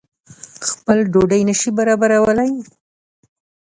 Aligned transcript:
خپل 0.69 0.97
ډوډۍ 1.13 1.41
نه 1.49 1.53
شي 1.59 1.69
برابرولای. 1.77 2.51